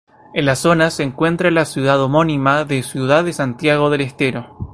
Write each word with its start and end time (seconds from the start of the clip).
En 0.33 0.47
la 0.47 0.55
zona 0.55 0.89
se 0.89 1.03
encuentra 1.03 1.51
la 1.51 1.63
ciudad 1.63 2.01
homónima 2.01 2.65
de 2.65 2.81
Ciudad 2.81 3.23
de 3.23 3.33
Santiago 3.33 3.91
del 3.91 4.01
Estero. 4.01 4.57